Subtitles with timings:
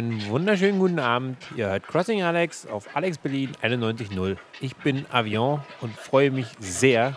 [0.00, 1.36] Einen wunderschönen guten Abend.
[1.56, 4.38] Ihr hört Crossing Alex auf Alex Berlin 91.0.
[4.62, 7.14] Ich bin Avion und freue mich sehr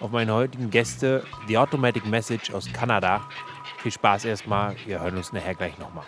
[0.00, 3.26] auf meine heutigen Gäste, The Automatic Message aus Kanada.
[3.78, 4.76] Viel Spaß erstmal.
[4.84, 6.04] Wir hören uns nachher gleich nochmal.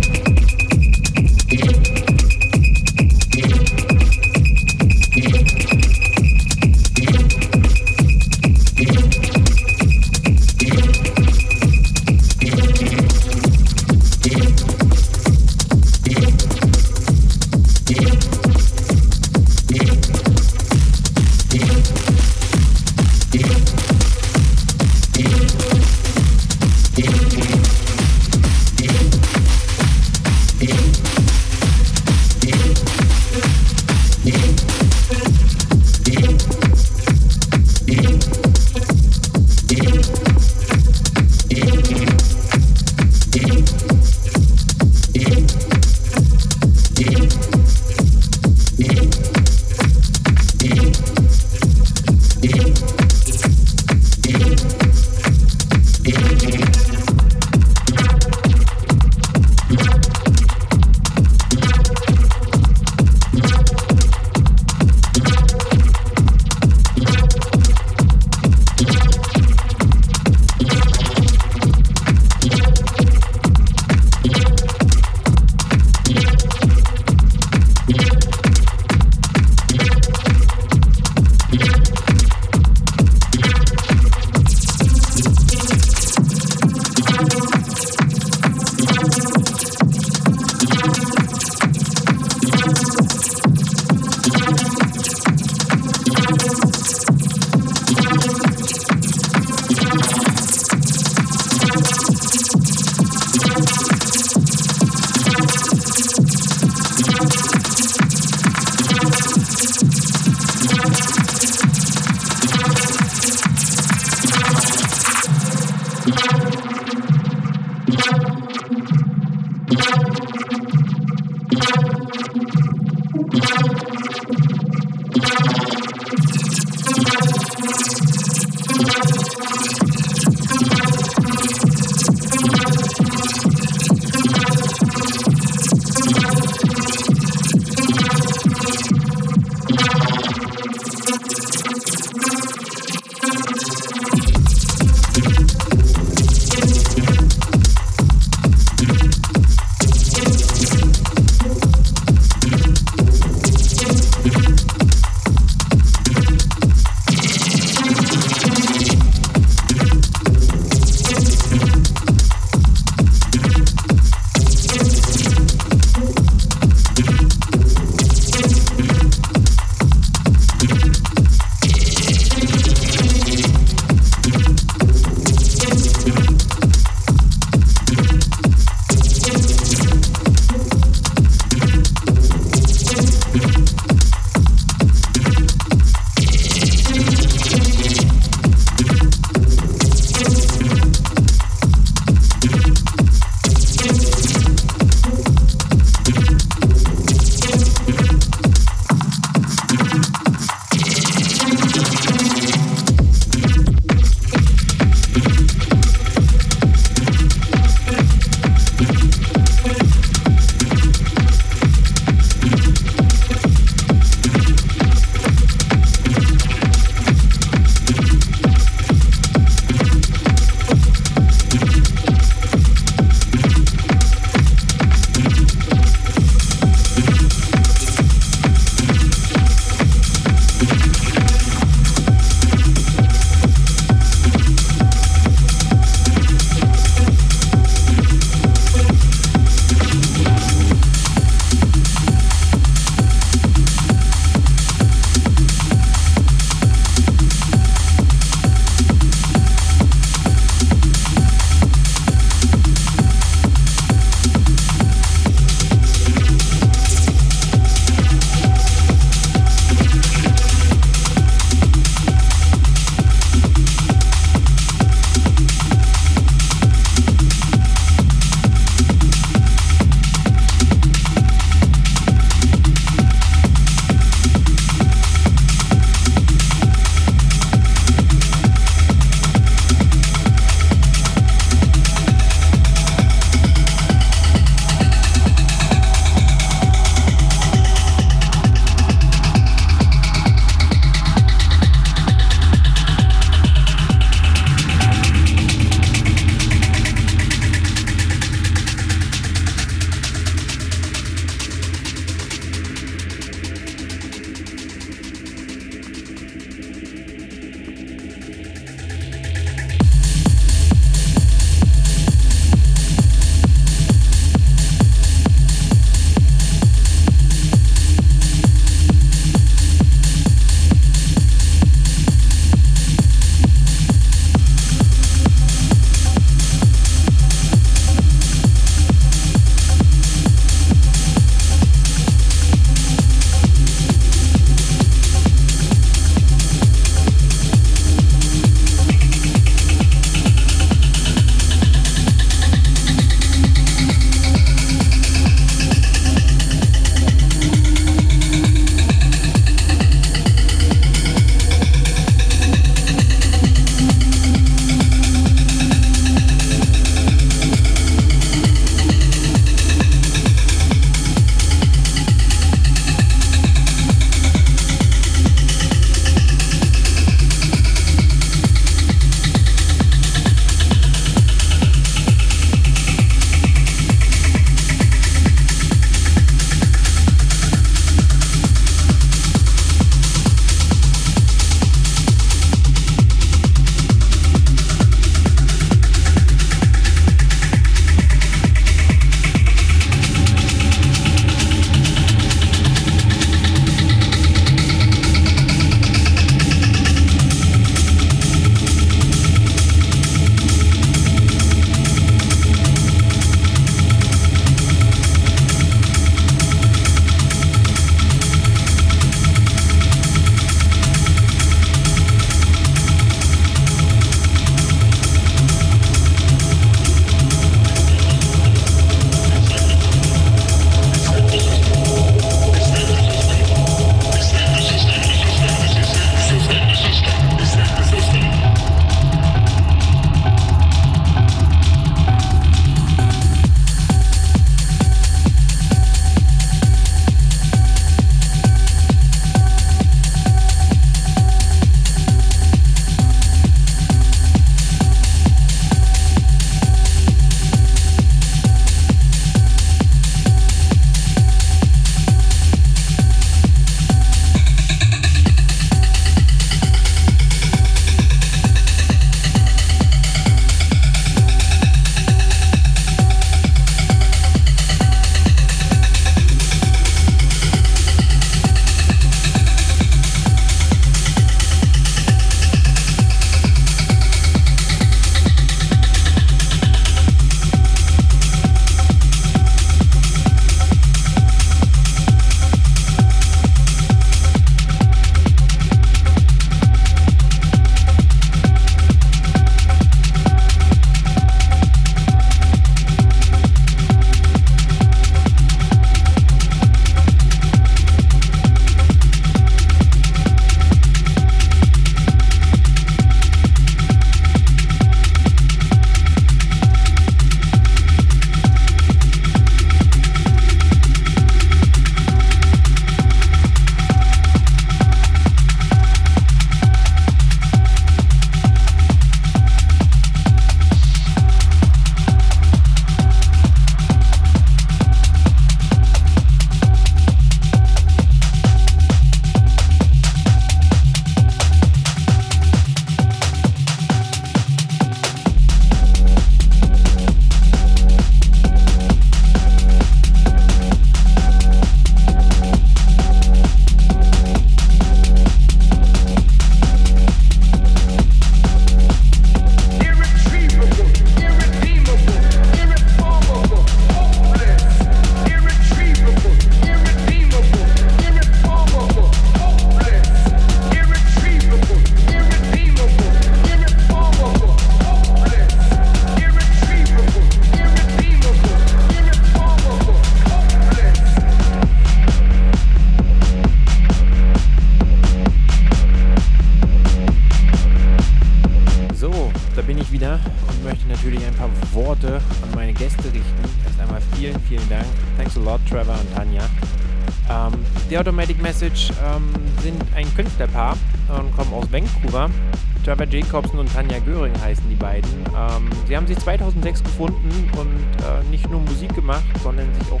[593.34, 595.10] Trevor Jacobson und Tanja Göring heißen die beiden.
[595.36, 600.00] Ähm, sie haben sich 2006 gefunden und äh, nicht nur Musik gemacht, sondern sich auch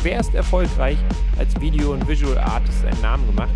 [0.00, 0.98] schwerst erfolgreich
[1.38, 3.52] als Video- und Visual Artist einen Namen gemacht.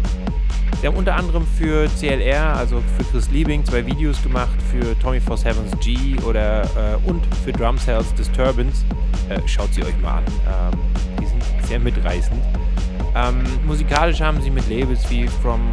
[0.80, 5.20] Sie haben unter anderem für CLR, also für Chris Liebing, zwei Videos gemacht, für Tommy
[5.20, 8.84] Four Sevens G oder äh, und für Drum Cells Disturbance.
[9.28, 10.24] Äh, schaut sie euch mal an.
[10.72, 10.78] Ähm,
[11.20, 12.40] die sind sehr mitreißend.
[13.16, 15.68] Ähm, musikalisch haben sie mit Labels wie From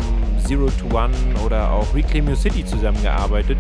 [0.46, 1.14] Zero to One
[1.46, 3.58] oder auch Reclaim Your City zusammengearbeitet.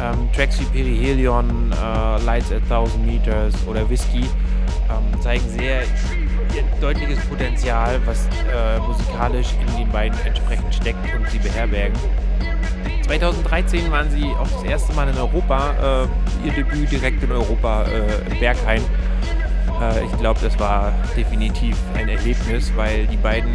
[0.00, 4.24] Ähm, Tracks wie Perihelion, äh, Lights at Thousand Meters oder Whiskey
[4.90, 5.82] ähm, zeigen sehr
[6.80, 11.98] deutliches Potenzial, was äh, musikalisch in den beiden entsprechend steckt und sie beherbergen.
[13.06, 16.06] 2013 waren sie auch das erste Mal in Europa,
[16.42, 18.82] äh, ihr Debüt direkt in Europa äh, im Berghain.
[19.80, 23.52] Äh, ich glaube, das war definitiv ein Erlebnis, weil die beiden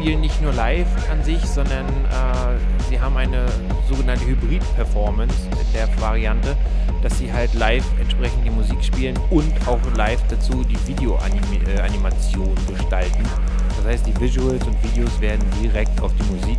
[0.00, 3.44] spielen nicht nur live an sich, sondern äh, sie haben eine
[3.86, 6.56] sogenannte Hybrid-Performance in der Variante,
[7.02, 12.72] dass sie halt live entsprechend die Musik spielen und auch live dazu die Videoanimation äh,
[12.72, 13.22] gestalten.
[13.76, 16.58] Das heißt, die Visuals und Videos werden direkt auf die Musik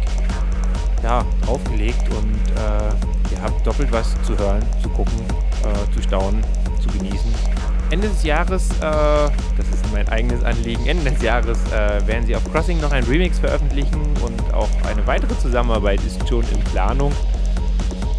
[1.02, 5.20] ja, draufgelegt und äh, ihr habt doppelt was zu hören, zu gucken,
[5.64, 6.44] äh, zu staunen,
[6.80, 7.61] zu genießen.
[7.92, 12.38] Ende des Jahres, äh, das ist mein eigenes Anliegen, Ende des Jahres äh, werden sie
[12.38, 17.12] auf Crossing noch ein Remix veröffentlichen und auch eine weitere Zusammenarbeit ist schon in Planung.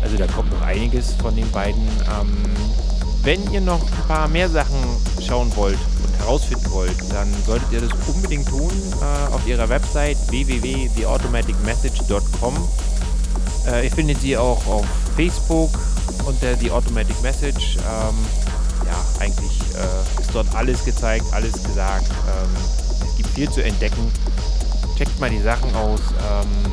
[0.02, 1.80] Also da kommt noch einiges von den beiden.
[1.80, 2.36] Ähm,
[3.22, 4.76] wenn ihr noch ein paar mehr Sachen
[5.26, 8.70] schauen wollt und herausfinden wollt, dann solltet ihr das unbedingt tun
[9.00, 12.68] äh, auf ihrer Website www.theautomaticmessage.com.
[13.68, 14.84] Äh, ihr findet sie auch auf
[15.16, 15.70] Facebook
[16.26, 17.78] unter The Automatic Message.
[17.78, 18.41] Ähm,
[18.92, 22.10] ja, eigentlich äh, ist dort alles gezeigt, alles gesagt.
[22.10, 22.50] Ähm,
[23.08, 24.12] es gibt viel zu entdecken.
[24.96, 26.00] Checkt mal die Sachen aus.
[26.30, 26.72] Ähm,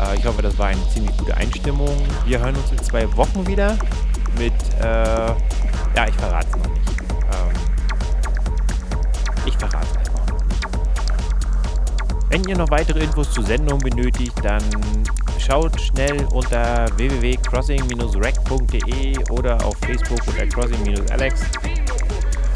[0.00, 1.96] äh, ich hoffe, das war eine ziemlich gute Einstimmung.
[2.26, 3.78] Wir hören uns in zwei Wochen wieder
[4.38, 6.90] mit, äh, ja, ich verrate es noch nicht.
[7.32, 7.52] Ähm,
[9.46, 10.66] ich verrate es einfach noch nicht.
[12.28, 14.62] Wenn ihr noch weitere Infos zur Sendung benötigt, dann
[15.38, 21.42] schaut schnell unter www.crossing-rec.de oder auf Facebook unter crossing-alex.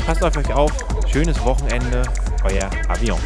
[0.06, 0.72] Passt auf euch auf.
[1.06, 2.02] Schönes Wochenende.
[2.44, 3.20] Euer Avion.